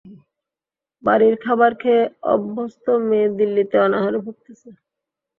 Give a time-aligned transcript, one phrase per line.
[1.03, 2.03] বাড়ির খাবার খেয়ে
[2.33, 4.69] অবস্ত মেয়ে, দিল্লিতে অনাহারে ভুগতেছে।